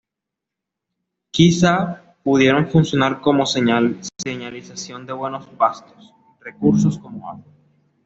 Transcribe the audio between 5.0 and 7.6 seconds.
de buenos pastos, recursos como agua.